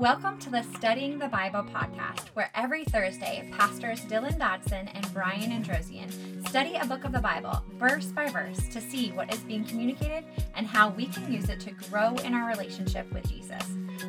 [0.00, 5.50] Welcome to the Studying the Bible podcast, where every Thursday, pastors Dylan Dodson and Brian
[5.50, 9.62] Androsian study a book of the Bible verse by verse to see what is being
[9.62, 10.24] communicated
[10.54, 13.62] and how we can use it to grow in our relationship with Jesus.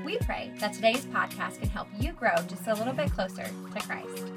[0.05, 3.79] We pray that today's podcast can help you grow just a little bit closer to
[3.81, 4.31] Christ.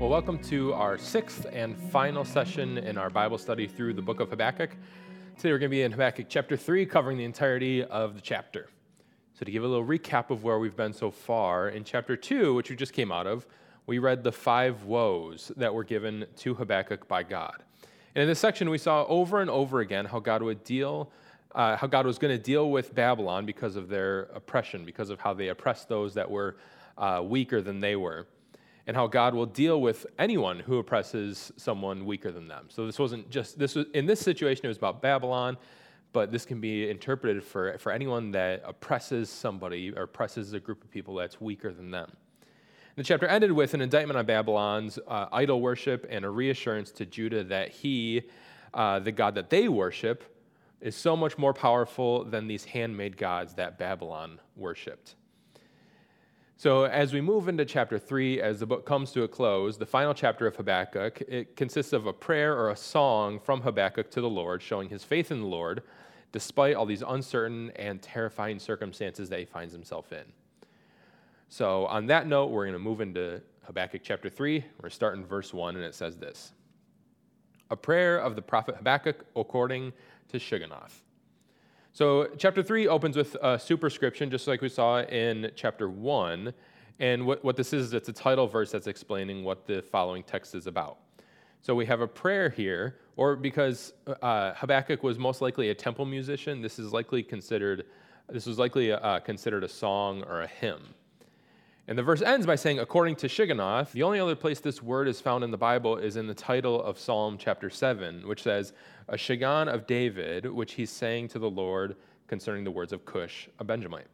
[0.00, 4.18] Well, welcome to our sixth and final session in our Bible study through the book
[4.18, 4.70] of Habakkuk.
[5.36, 8.68] Today we're going to be in Habakkuk chapter 3, covering the entirety of the chapter.
[9.36, 12.54] So, to give a little recap of where we've been so far, in chapter 2,
[12.54, 13.44] which we just came out of,
[13.84, 17.64] we read the five woes that were given to Habakkuk by God.
[18.14, 21.10] And in this section, we saw over and over again how God would deal,
[21.52, 25.18] uh, how God was going to deal with Babylon because of their oppression, because of
[25.18, 26.54] how they oppressed those that were
[26.96, 28.28] uh, weaker than they were,
[28.86, 32.66] and how God will deal with anyone who oppresses someone weaker than them.
[32.68, 35.56] So this wasn't just this was in this situation; it was about Babylon
[36.14, 40.82] but this can be interpreted for, for anyone that oppresses somebody or oppresses a group
[40.82, 42.10] of people that's weaker than them.
[42.96, 47.04] The chapter ended with an indictment on Babylon's uh, idol worship and a reassurance to
[47.04, 48.22] Judah that he,
[48.72, 50.24] uh, the God that they worship,
[50.80, 55.16] is so much more powerful than these handmade gods that Babylon worshiped.
[56.56, 59.86] So, as we move into chapter 3, as the book comes to a close, the
[59.86, 64.20] final chapter of Habakkuk, it consists of a prayer or a song from Habakkuk to
[64.20, 65.82] the Lord, showing his faith in the Lord,
[66.34, 70.24] despite all these uncertain and terrifying circumstances that he finds himself in.
[71.48, 74.64] So, on that note, we're going to move into Habakkuk chapter 3.
[74.82, 76.52] We're starting verse 1, and it says this
[77.70, 79.92] A prayer of the prophet Habakkuk according
[80.30, 81.02] to Shigionoth.
[81.92, 86.52] So, chapter 3 opens with a superscription, just like we saw in chapter 1.
[86.98, 90.56] And what, what this is, it's a title verse that's explaining what the following text
[90.56, 90.98] is about.
[91.64, 96.04] So we have a prayer here, or because uh, Habakkuk was most likely a temple
[96.04, 97.86] musician, this is likely considered
[98.28, 100.92] this was likely uh, considered a song or a hymn.
[101.88, 105.08] And the verse ends by saying, according to Shigionoth, the only other place this word
[105.08, 108.74] is found in the Bible is in the title of Psalm chapter 7, which says,
[109.08, 111.96] A Shiggaion of David, which he's saying to the Lord
[112.28, 114.08] concerning the words of Cush, a Benjamite.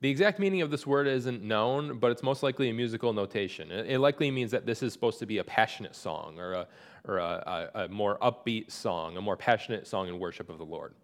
[0.00, 3.70] The exact meaning of this word isn't known, but it's most likely a musical notation.
[3.70, 6.68] It likely means that this is supposed to be a passionate song or a,
[7.08, 10.64] or a, a, a more upbeat song, a more passionate song in worship of the
[10.64, 10.94] Lord.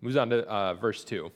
[0.00, 1.26] moves on to uh, verse 2.
[1.26, 1.32] It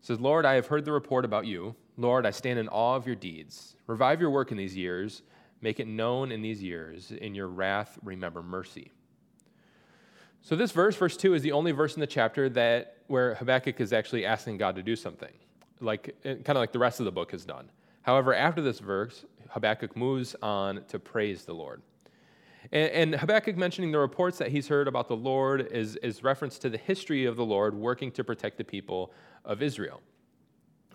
[0.00, 1.76] says, Lord, I have heard the report about you.
[1.96, 3.76] Lord, I stand in awe of your deeds.
[3.86, 5.22] Revive your work in these years.
[5.60, 7.12] Make it known in these years.
[7.12, 8.90] In your wrath, remember mercy.
[10.42, 13.80] So this verse, verse 2, is the only verse in the chapter that where Habakkuk
[13.80, 15.32] is actually asking God to do something
[15.80, 17.70] like eh, kind of like the rest of the book has done.
[18.02, 21.82] However, after this verse, Habakkuk moves on to praise the Lord.
[22.72, 26.58] And, and, Habakkuk mentioning the reports that he's heard about the Lord is, is reference
[26.60, 29.12] to the history of the Lord working to protect the people
[29.44, 30.00] of Israel.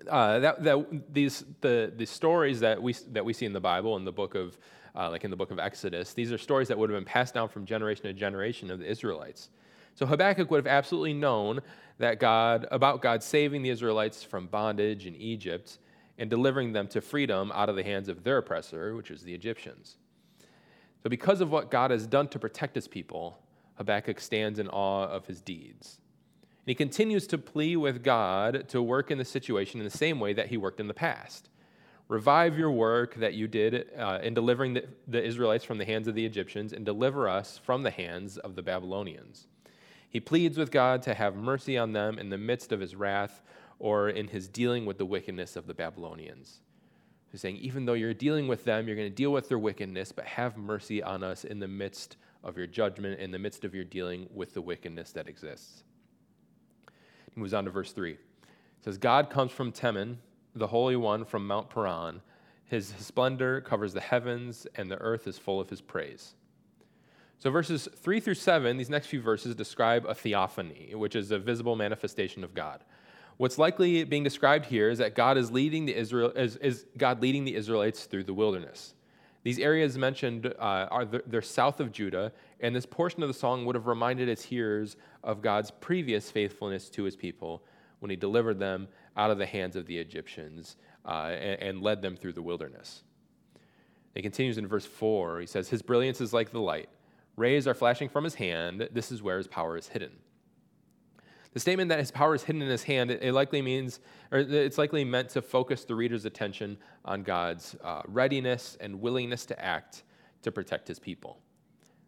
[0.09, 3.97] Uh, that, that these the, the stories that we that we see in the Bible
[3.97, 4.57] in the book of
[4.95, 7.33] uh, like in the book of Exodus, these are stories that would have been passed
[7.33, 9.49] down from generation to generation of the Israelites.
[10.01, 11.61] So Habakkuk would have absolutely known
[11.99, 15.77] that God, about God saving the Israelites from bondage in Egypt
[16.17, 19.35] and delivering them to freedom out of the hands of their oppressor, which is the
[19.35, 19.97] Egyptians.
[21.03, 23.43] So, because of what God has done to protect his people,
[23.75, 25.99] Habakkuk stands in awe of his deeds.
[26.41, 30.19] And he continues to plea with God to work in the situation in the same
[30.19, 31.49] way that he worked in the past.
[32.07, 36.07] Revive your work that you did uh, in delivering the, the Israelites from the hands
[36.07, 39.45] of the Egyptians and deliver us from the hands of the Babylonians.
[40.11, 43.41] He pleads with God to have mercy on them in the midst of his wrath
[43.79, 46.59] or in his dealing with the wickedness of the Babylonians.
[47.31, 50.11] He's saying, even though you're dealing with them, you're going to deal with their wickedness,
[50.11, 53.73] but have mercy on us in the midst of your judgment, in the midst of
[53.73, 55.85] your dealing with the wickedness that exists.
[57.33, 58.11] He moves on to verse 3.
[58.11, 58.19] It
[58.81, 60.17] says, God comes from Teman,
[60.55, 62.21] the Holy One from Mount Paran.
[62.65, 66.35] His splendor covers the heavens, and the earth is full of his praise.
[67.41, 71.39] So, verses 3 through 7, these next few verses describe a theophany, which is a
[71.39, 72.83] visible manifestation of God.
[73.37, 77.19] What's likely being described here is that God is leading the Israel is, is God
[77.19, 78.93] leading the Israelites through the wilderness.
[79.41, 83.33] These areas mentioned uh, are the, they're south of Judah, and this portion of the
[83.33, 87.63] song would have reminded its hearers of God's previous faithfulness to his people
[88.01, 88.87] when he delivered them
[89.17, 90.75] out of the hands of the Egyptians
[91.07, 93.01] uh, and, and led them through the wilderness.
[94.13, 95.39] It continues in verse 4.
[95.39, 96.89] He says, His brilliance is like the light
[97.35, 98.87] Rays are flashing from his hand.
[98.91, 100.11] This is where his power is hidden.
[101.53, 103.99] The statement that his power is hidden in his hand, it likely means,
[104.31, 109.45] or it's likely meant to focus the reader's attention on God's uh, readiness and willingness
[109.47, 110.03] to act
[110.43, 111.39] to protect his people.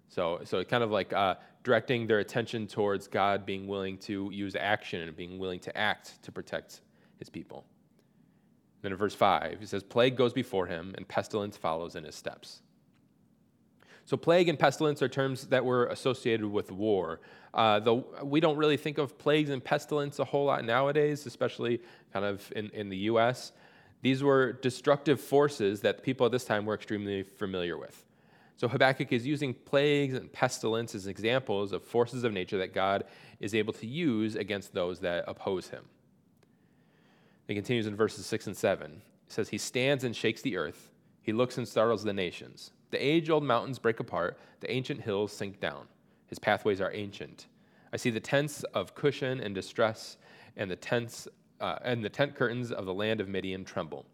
[0.07, 4.55] So, so kind of like uh, directing their attention towards God being willing to use
[4.55, 6.81] action and being willing to act to protect
[7.17, 7.65] his people.
[8.81, 12.15] Then in verse 5, he says, Plague goes before him, and pestilence follows in his
[12.15, 12.61] steps.
[14.05, 17.21] So, plague and pestilence are terms that were associated with war.
[17.53, 21.79] Uh, though we don't really think of plagues and pestilence a whole lot nowadays, especially
[22.11, 23.51] kind of in, in the US.
[24.01, 28.03] These were destructive forces that people at this time were extremely familiar with.
[28.57, 33.05] So Habakkuk is using plagues and pestilence as examples of forces of nature that God
[33.39, 35.85] is able to use against those that oppose him.
[37.47, 38.91] It continues in verses 6 and 7.
[38.91, 40.89] It says, He stands and shakes the earth.
[41.21, 42.71] He looks and startles the nations.
[42.93, 45.87] The age old mountains break apart, the ancient hills sink down.
[46.27, 47.47] His pathways are ancient.
[47.91, 50.17] I see the tents of Cushan and distress,
[50.55, 51.27] and the tents
[51.59, 54.05] uh, and the tent curtains of the land of Midian tremble.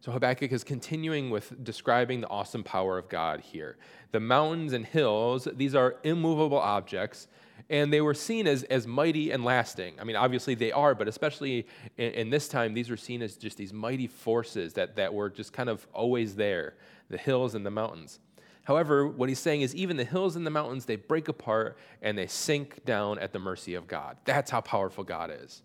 [0.00, 3.76] So Habakkuk is continuing with describing the awesome power of God here.
[4.10, 7.28] The mountains and hills, these are immovable objects,
[7.70, 9.94] and they were seen as, as mighty and lasting.
[10.00, 11.68] I mean, obviously they are, but especially
[11.98, 15.30] in, in this time, these were seen as just these mighty forces that, that were
[15.30, 16.74] just kind of always there
[17.12, 18.18] the hills and the mountains.
[18.64, 22.16] However, what he's saying is even the hills and the mountains, they break apart and
[22.16, 24.16] they sink down at the mercy of God.
[24.24, 25.62] That's how powerful God is.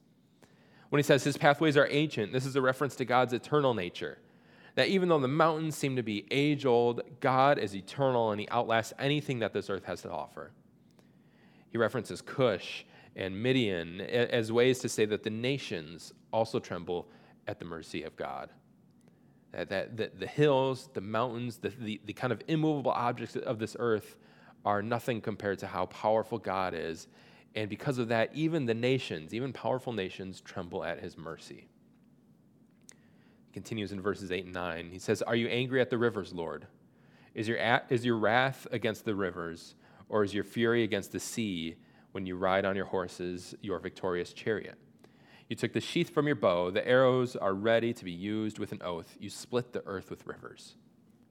[0.89, 4.19] When he says his pathways are ancient, this is a reference to God's eternal nature.
[4.75, 8.47] That even though the mountains seem to be age old, God is eternal and he
[8.49, 10.51] outlasts anything that this earth has to offer.
[11.71, 12.85] He references Cush
[13.15, 17.09] and Midian as ways to say that the nations also tremble
[17.47, 18.49] at the mercy of God.
[19.51, 23.59] That, that, that the hills, the mountains, the, the, the kind of immovable objects of
[23.59, 24.17] this earth
[24.65, 27.07] are nothing compared to how powerful God is.
[27.55, 31.67] And because of that, even the nations, even powerful nations, tremble at his mercy.
[33.45, 34.89] He continues in verses 8 and 9.
[34.91, 36.67] He says, Are you angry at the rivers, Lord?
[37.33, 37.57] Is your,
[37.89, 39.75] is your wrath against the rivers?
[40.09, 41.75] or is your fury against the sea
[42.11, 44.77] when you ride on your horses, your victorious chariot?
[45.49, 48.71] You took the sheath from your bow, the arrows are ready to be used with
[48.71, 49.15] an oath.
[49.19, 50.75] You split the earth with rivers.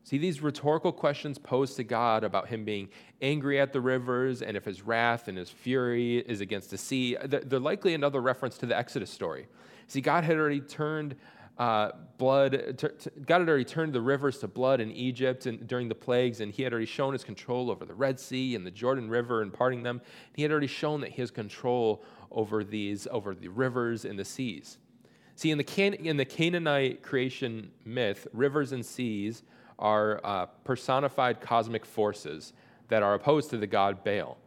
[0.04, 2.88] See, these rhetorical questions posed to God about him being
[3.20, 7.16] angry at the rivers and if his wrath and his fury is against the sea,
[7.24, 9.48] they're likely another reference to the Exodus story.
[9.88, 11.16] See, God had already turned
[11.58, 12.52] uh, blood.
[12.78, 15.94] T- t- God had already turned the rivers to blood in Egypt and during the
[15.94, 19.08] plagues, and He had already shown His control over the Red Sea and the Jordan
[19.08, 20.00] River and parting them.
[20.34, 24.24] He had already shown that He has control over these, over the rivers and the
[24.24, 24.78] seas.
[25.34, 29.42] See, in the, Can- in the Canaanite creation myth, rivers and seas
[29.78, 32.52] are uh, personified cosmic forces
[32.88, 34.38] that are opposed to the god Baal.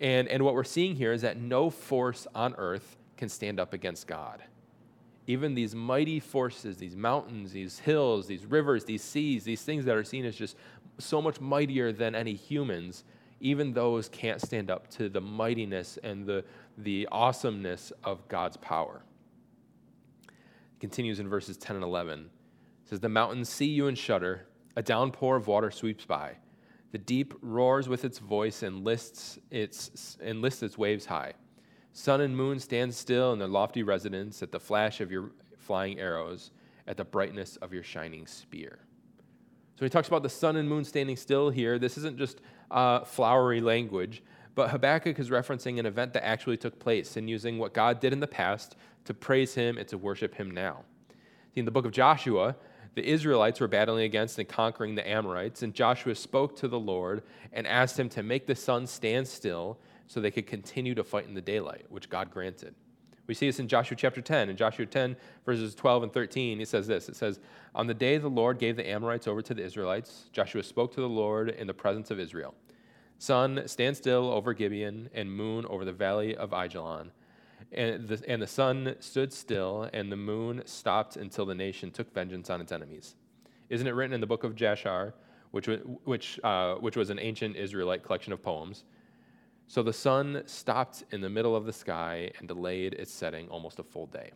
[0.00, 3.72] And, and what we're seeing here is that no force on earth can stand up
[3.72, 4.42] against God
[5.26, 9.96] even these mighty forces, these mountains, these hills, these rivers, these seas, these things that
[9.96, 10.56] are seen as just
[10.98, 13.04] so much mightier than any humans,
[13.40, 16.44] even those can't stand up to the mightiness and the,
[16.76, 19.02] the awesomeness of God's power.
[20.26, 22.20] It continues in verses 10 and 11.
[22.20, 24.46] It says, The mountains see you and shudder,
[24.76, 26.36] a downpour of water sweeps by.
[26.92, 31.32] The deep roars with its voice and lists its, and lists its waves high.
[31.92, 35.98] Sun and moon stand still in their lofty residence at the flash of your flying
[35.98, 36.50] arrows,
[36.86, 38.80] at the brightness of your shining spear.
[39.78, 41.78] So he talks about the sun and moon standing still here.
[41.78, 42.40] This isn't just
[42.70, 44.22] uh, flowery language,
[44.54, 48.12] but Habakkuk is referencing an event that actually took place and using what God did
[48.12, 50.84] in the past to praise him and to worship him now.
[51.54, 52.56] In the book of Joshua,
[52.94, 57.22] the Israelites were battling against and conquering the Amorites, and Joshua spoke to the Lord
[57.52, 61.26] and asked him to make the sun stand still so they could continue to fight
[61.26, 62.74] in the daylight, which God granted.
[63.26, 64.50] We see this in Joshua chapter 10.
[64.50, 65.16] In Joshua 10,
[65.46, 67.40] verses 12 and 13, he says this It says,
[67.74, 71.00] On the day the Lord gave the Amorites over to the Israelites, Joshua spoke to
[71.00, 72.54] the Lord in the presence of Israel.
[73.22, 77.12] Sun, stand still over Gibeon, and moon over the valley of Ajalon.
[77.70, 82.12] And the, and the sun stood still, and the moon stopped until the nation took
[82.12, 83.14] vengeance on its enemies.
[83.68, 85.12] Isn't it written in the book of Jashar,
[85.52, 85.68] which,
[86.02, 88.82] which, uh, which was an ancient Israelite collection of poems?
[89.68, 93.78] So the sun stopped in the middle of the sky and delayed its setting almost
[93.78, 94.32] a full day.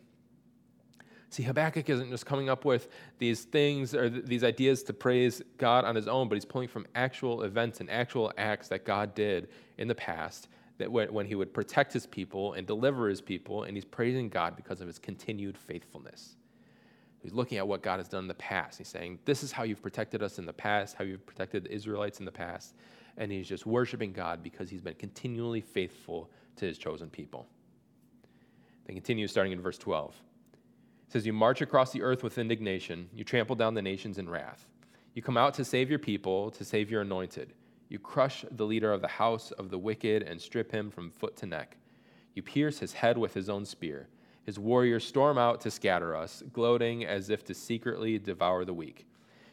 [1.29, 2.87] See, Habakkuk isn't just coming up with
[3.19, 6.69] these things or th- these ideas to praise God on his own, but he's pulling
[6.69, 11.25] from actual events and actual acts that God did in the past that when, when
[11.25, 14.87] he would protect his people and deliver his people, and he's praising God because of
[14.87, 16.35] his continued faithfulness.
[17.19, 18.77] He's looking at what God has done in the past.
[18.77, 21.73] He's saying, This is how you've protected us in the past, how you've protected the
[21.73, 22.73] Israelites in the past
[23.17, 27.47] and he's just worshiping God because he's been continually faithful to his chosen people.
[28.85, 30.15] They continue starting in verse 12.
[31.07, 34.29] It says, You march across the earth with indignation, you trample down the nations in
[34.29, 34.67] wrath.
[35.13, 37.53] You come out to save your people, to save your anointed.
[37.89, 41.37] You crush the leader of the house of the wicked and strip him from foot
[41.37, 41.77] to neck.
[42.35, 44.09] You pierce his head with his own spear.
[44.45, 49.07] His warriors storm out to scatter us, gloating as if to secretly devour the weak.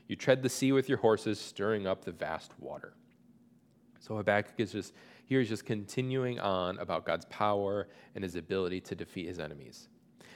[0.08, 2.92] You tread the sea with your horses, stirring up the vast water.
[4.00, 4.92] So Habakkuk is just
[5.24, 9.88] here is just continuing on about God's power and his ability to defeat his enemies.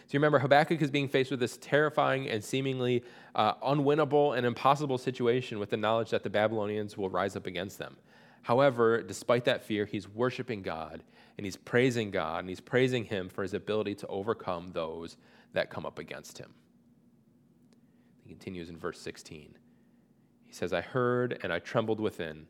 [0.08, 4.46] So you remember, Habakkuk is being faced with this terrifying and seemingly uh, unwinnable and
[4.46, 7.98] impossible situation with the knowledge that the Babylonians will rise up against them.
[8.40, 11.02] However, despite that fear, he's worshiping God
[11.36, 15.18] and he's praising God and he's praising him for his ability to overcome those
[15.52, 16.54] that come up against him.
[18.22, 19.58] He continues in verse 16.
[20.46, 22.46] He says, I heard and I trembled within.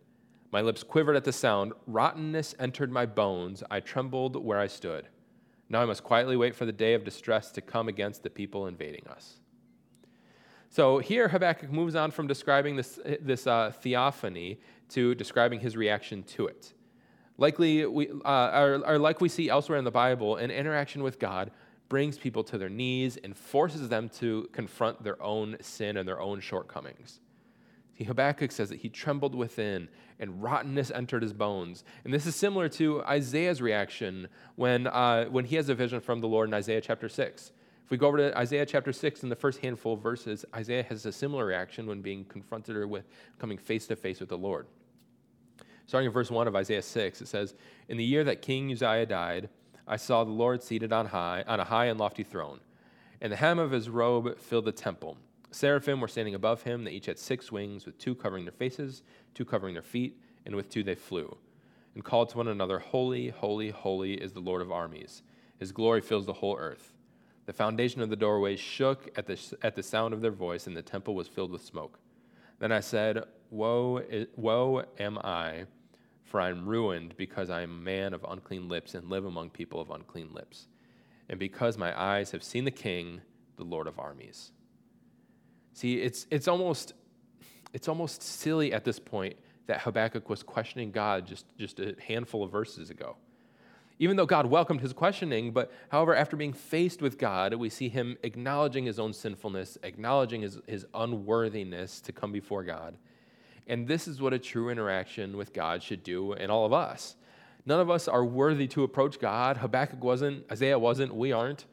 [0.52, 1.72] My lips quivered at the sound.
[1.88, 3.64] Rottenness entered my bones.
[3.68, 5.08] I trembled where I stood.
[5.68, 8.66] Now I must quietly wait for the day of distress to come against the people
[8.66, 9.40] invading us.
[10.70, 14.60] So here Habakkuk moves on from describing this, this uh, theophany
[14.90, 16.72] to describing his reaction to it.
[17.36, 21.18] Likely, we, uh, or, or like we see elsewhere in the Bible, an interaction with
[21.18, 21.50] God
[21.88, 26.20] brings people to their knees and forces them to confront their own sin and their
[26.20, 27.20] own shortcomings.
[28.04, 29.88] Habakkuk says that he trembled within
[30.20, 31.84] and rottenness entered his bones.
[32.04, 36.20] And this is similar to Isaiah's reaction when, uh, when he has a vision from
[36.20, 37.52] the Lord in Isaiah chapter 6.
[37.84, 40.82] If we go over to Isaiah chapter 6 in the first handful of verses, Isaiah
[40.82, 44.38] has a similar reaction when being confronted or with coming face to face with the
[44.38, 44.66] Lord.
[45.86, 47.54] Starting in verse 1 of Isaiah 6, it says,
[47.88, 49.48] In the year that King Uzziah died,
[49.86, 52.60] I saw the Lord seated on high, on a high and lofty throne,
[53.22, 55.16] and the hem of his robe filled the temple.
[55.50, 56.84] Seraphim were standing above him.
[56.84, 59.02] They each had six wings, with two covering their faces,
[59.34, 61.36] two covering their feet, and with two they flew,
[61.94, 65.22] and called to one another, Holy, holy, holy is the Lord of armies.
[65.58, 66.92] His glory fills the whole earth.
[67.46, 70.76] The foundation of the doorway shook at the, at the sound of their voice, and
[70.76, 71.98] the temple was filled with smoke.
[72.58, 74.02] Then I said, Woe,
[74.36, 75.64] woe am I,
[76.24, 79.50] for I am ruined, because I am a man of unclean lips and live among
[79.50, 80.68] people of unclean lips,
[81.30, 83.22] and because my eyes have seen the King,
[83.56, 84.52] the Lord of armies.
[85.78, 86.94] See, it's, it's, almost,
[87.72, 89.36] it's almost silly at this point
[89.68, 93.14] that Habakkuk was questioning God just, just a handful of verses ago.
[94.00, 97.88] Even though God welcomed his questioning, but however, after being faced with God, we see
[97.88, 102.96] him acknowledging his own sinfulness, acknowledging his, his unworthiness to come before God.
[103.68, 107.14] And this is what a true interaction with God should do in all of us.
[107.66, 109.58] None of us are worthy to approach God.
[109.58, 111.66] Habakkuk wasn't, Isaiah wasn't, we aren't,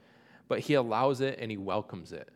[0.48, 2.30] but he allows it and he welcomes it.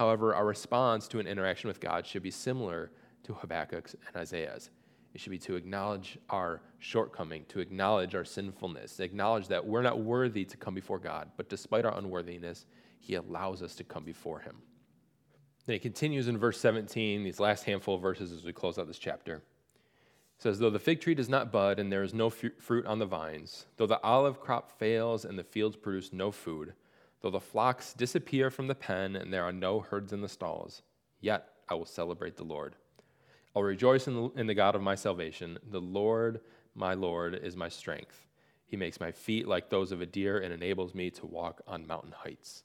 [0.00, 2.90] However, our response to an interaction with God should be similar
[3.22, 4.70] to Habakkuk's and Isaiah's.
[5.12, 9.82] It should be to acknowledge our shortcoming, to acknowledge our sinfulness, to acknowledge that we're
[9.82, 12.64] not worthy to come before God, but despite our unworthiness,
[12.98, 14.56] He allows us to come before Him.
[15.66, 18.86] Then he continues in verse 17, these last handful of verses as we close out
[18.86, 19.34] this chapter.
[19.34, 19.42] It
[20.38, 23.04] says, Though the fig tree does not bud and there is no fruit on the
[23.04, 26.72] vines, though the olive crop fails and the fields produce no food,
[27.20, 30.82] Though the flocks disappear from the pen and there are no herds in the stalls,
[31.20, 32.76] yet I will celebrate the Lord.
[33.54, 35.58] I'll rejoice in the, in the, God of my salvation.
[35.70, 36.40] The Lord,
[36.74, 38.26] my Lord, is my strength.
[38.66, 41.86] He makes my feet like those of a deer and enables me to walk on
[41.86, 42.62] mountain heights.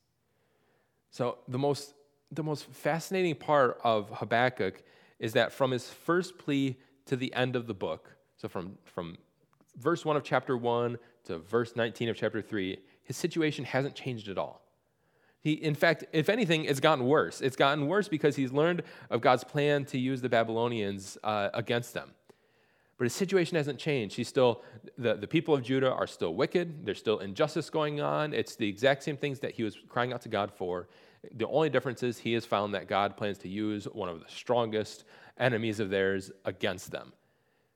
[1.10, 1.94] So, the most,
[2.32, 4.84] the most fascinating part of Habakkuk
[5.18, 9.18] is that from his first plea to the end of the book, so from, from
[9.78, 14.28] verse 1 of chapter 1 to verse 19 of chapter 3, his situation hasn't changed
[14.28, 14.62] at all.
[15.40, 17.40] He, in fact, if anything, it's gotten worse.
[17.40, 18.82] It's gotten worse because he's learned
[19.12, 22.12] of God's plan to use the Babylonians uh, against them.
[22.98, 24.16] But his situation hasn't changed.
[24.16, 24.64] He's still,
[24.98, 26.86] the, the people of Judah are still wicked.
[26.86, 28.34] There's still injustice going on.
[28.34, 30.88] It's the exact same things that he was crying out to God for.
[31.36, 34.26] The only difference is he has found that God plans to use one of the
[34.30, 35.04] strongest
[35.38, 37.14] enemies of theirs against them.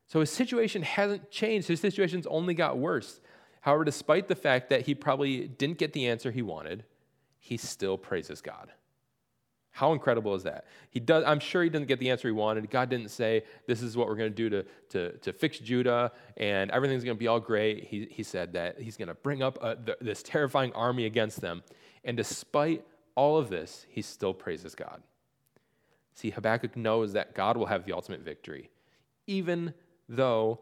[0.07, 1.67] So his situation hasn't changed.
[1.67, 3.19] His situation's only got worse.
[3.61, 6.85] However, despite the fact that he probably didn't get the answer he wanted,
[7.39, 8.71] he still praises God.
[9.71, 10.65] How incredible is that?
[10.89, 12.69] He does, I'm sure he didn't get the answer he wanted.
[12.69, 16.69] God didn't say, This is what we're going to do to, to, fix Judah and
[16.71, 17.85] everything's going to be all great.
[17.85, 21.39] He, he said that he's going to bring up a, the, this terrifying army against
[21.39, 21.63] them.
[22.03, 22.83] And despite
[23.15, 25.01] all of this, he still praises God.
[26.13, 28.69] See, Habakkuk knows that God will have the ultimate victory,
[29.27, 29.73] even
[30.09, 30.59] though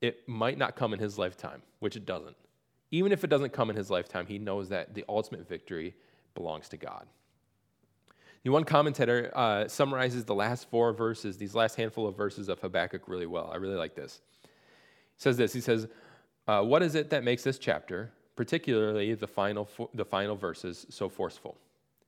[0.00, 2.36] it might not come in his lifetime, which it doesn't.
[2.90, 5.94] Even if it doesn't come in his lifetime, he knows that the ultimate victory
[6.34, 7.06] belongs to God.
[8.42, 12.58] The one commentator uh, summarizes the last four verses, these last handful of verses of
[12.58, 13.50] Habakkuk, really well.
[13.52, 14.20] I really like this.
[14.42, 14.48] He
[15.18, 15.88] says this He says,
[16.48, 21.08] uh, What is it that makes this chapter, particularly the final, the final verses, so
[21.08, 21.58] forceful?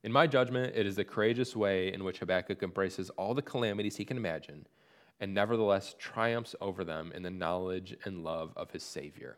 [0.03, 3.95] In my judgment, it is the courageous way in which Habakkuk embraces all the calamities
[3.95, 4.65] he can imagine
[5.19, 9.37] and nevertheless triumphs over them in the knowledge and love of his Savior.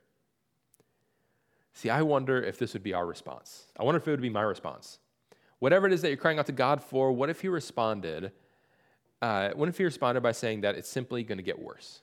[1.75, 3.67] See, I wonder if this would be our response.
[3.77, 4.98] I wonder if it would be my response.
[5.60, 8.32] Whatever it is that you're crying out to God for, what if He responded?
[9.22, 12.00] Uh, what if He responded by saying that it's simply going to get worse?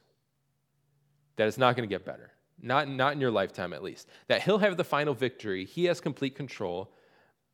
[1.36, 2.32] That it's not going to get better?
[2.60, 4.08] Not, not in your lifetime, at least.
[4.28, 6.92] That He'll have the final victory, He has complete control,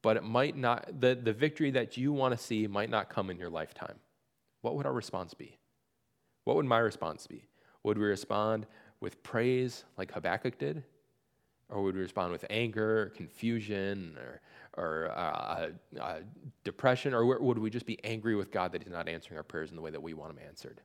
[0.02, 3.30] but it might not, the, the victory that you want to see might not come
[3.30, 3.94] in your lifetime.
[4.62, 5.56] What would our response be?
[6.42, 7.44] What would my response be?
[7.84, 8.66] Would we respond
[9.00, 10.82] with praise like Habakkuk did?
[11.70, 14.40] Or would we respond with anger, or confusion, or,
[14.82, 15.68] or uh,
[16.00, 16.18] uh,
[16.64, 17.12] depression?
[17.12, 19.76] Or would we just be angry with God that He's not answering our prayers in
[19.76, 20.80] the way that we want them answered?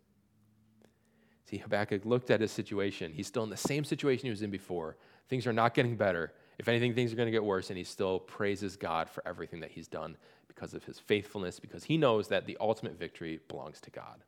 [1.50, 3.12] See, Habakkuk looked at his situation.
[3.14, 4.98] He's still in the same situation he was in before.
[5.30, 6.34] Things are not getting better.
[6.58, 9.60] If anything, things are going to get worse, and he still praises God for everything
[9.60, 13.82] that he's done because of his faithfulness, because he knows that the ultimate victory belongs
[13.82, 14.24] to God.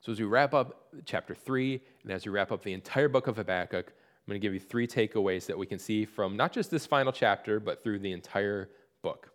[0.00, 3.26] So, as we wrap up chapter 3, and as we wrap up the entire book
[3.26, 3.92] of Habakkuk,
[4.22, 6.86] I'm going to give you three takeaways that we can see from not just this
[6.86, 8.70] final chapter, but through the entire
[9.02, 9.32] book.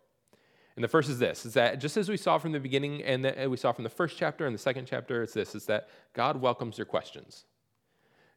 [0.76, 3.24] And the first is this is that just as we saw from the beginning and
[3.24, 5.88] the, we saw from the first chapter and the second chapter, it's this is that
[6.14, 7.44] God welcomes your questions.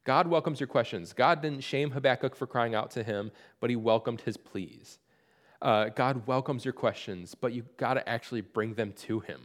[0.04, 1.14] God welcomes your questions.
[1.14, 4.98] God didn't shame Habakkuk for crying out to him, but he welcomed his pleas.
[5.62, 9.42] Uh, God welcomes your questions, but you got to actually bring them to him.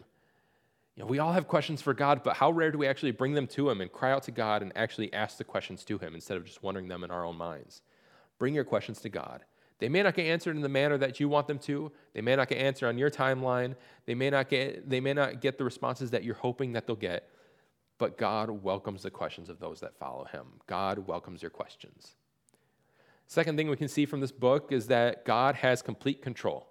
[0.97, 3.35] You know, we all have questions for God, but how rare do we actually bring
[3.35, 6.15] them to him and cry out to God and actually ask the questions to him
[6.15, 7.83] instead of just wondering them in our own minds?
[8.38, 9.45] Bring your questions to God.
[9.79, 11.93] They may not get answered in the manner that you want them to.
[12.15, 13.76] They may not get answered on your timeline.
[14.07, 16.97] They may not get, they may not get the responses that you're hoping that they'll
[16.97, 17.29] get.
[17.99, 20.47] But God welcomes the questions of those that follow him.
[20.67, 22.17] God welcomes your questions.
[23.26, 26.69] Second thing we can see from this book is that God has complete control.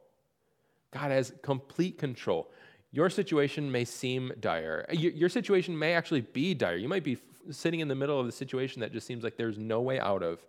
[0.92, 2.50] God has complete control.
[2.96, 4.86] Your situation may seem dire.
[4.90, 6.78] Your situation may actually be dire.
[6.78, 7.18] You might be
[7.52, 10.24] sitting in the middle of a situation that just seems like there's no way out
[10.24, 10.46] of.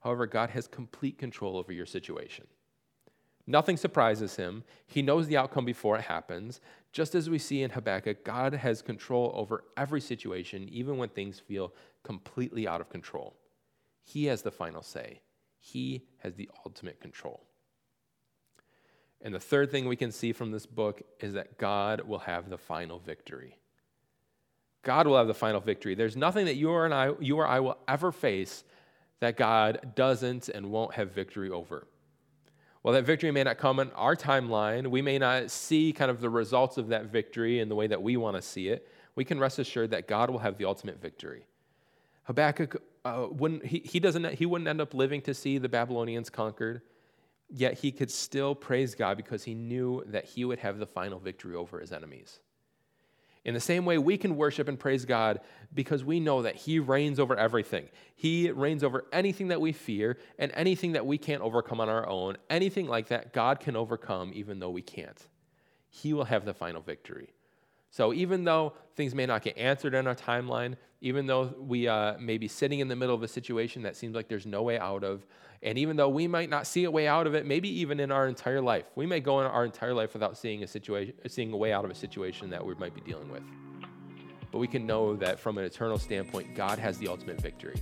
[0.00, 2.46] However, God has complete control over your situation.
[3.46, 4.64] Nothing surprises him.
[4.86, 6.62] He knows the outcome before it happens.
[6.92, 11.40] Just as we see in Habakkuk, God has control over every situation, even when things
[11.40, 11.74] feel
[12.04, 13.36] completely out of control.
[14.02, 15.20] He has the final say,
[15.58, 17.44] He has the ultimate control.
[19.22, 22.50] And the third thing we can see from this book is that God will have
[22.50, 23.56] the final victory.
[24.82, 25.94] God will have the final victory.
[25.94, 28.64] There's nothing that you or, I, you or I will ever face
[29.20, 31.86] that God doesn't and won't have victory over.
[32.82, 36.20] While that victory may not come in our timeline, we may not see kind of
[36.20, 38.88] the results of that victory in the way that we want to see it.
[39.14, 41.46] We can rest assured that God will have the ultimate victory.
[42.24, 46.28] Habakkuk, uh, wouldn't, he, he, doesn't, he wouldn't end up living to see the Babylonians
[46.28, 46.82] conquered,
[47.52, 51.18] yet he could still praise God because he knew that he would have the final
[51.18, 52.40] victory over his enemies.
[53.44, 55.40] In the same way, we can worship and praise God
[55.74, 57.88] because we know that He reigns over everything.
[58.14, 62.08] He reigns over anything that we fear and anything that we can't overcome on our
[62.08, 62.36] own.
[62.48, 65.26] Anything like that, God can overcome even though we can't.
[65.88, 67.34] He will have the final victory.
[67.90, 72.16] So even though things may not get answered in our timeline, even though we uh,
[72.18, 74.78] may be sitting in the middle of a situation that seems like there's no way
[74.78, 75.26] out of,
[75.60, 78.12] and even though we might not see a way out of it, maybe even in
[78.12, 81.52] our entire life, we may go in our entire life without seeing a situation, seeing
[81.52, 83.42] a way out of a situation that we might be dealing with.
[84.52, 87.80] But we can know that from an eternal standpoint, God has the ultimate victory.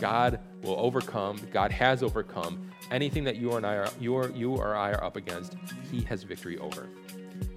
[0.00, 1.38] God will overcome.
[1.52, 5.04] God has overcome anything that you and I are, you or, you or I are
[5.04, 5.54] up against.
[5.90, 6.88] He has victory over.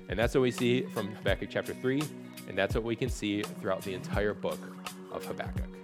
[0.09, 2.01] And that's what we see from Habakkuk chapter 3,
[2.47, 4.59] and that's what we can see throughout the entire book
[5.11, 5.80] of Habakkuk.